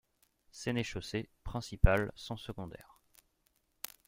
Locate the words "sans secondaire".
2.15-2.99